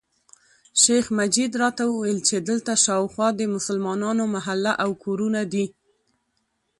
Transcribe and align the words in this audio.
شیخ 0.81 1.05
مجید 1.19 1.51
راته 1.61 1.83
وویل 1.87 2.19
چې 2.27 2.35
دلته 2.49 2.71
شاوخوا 2.85 3.27
د 3.35 3.41
مسلمانانو 3.55 4.23
محله 4.35 4.73
او 4.83 4.89
کورونه 5.03 5.41
دي. 5.53 5.65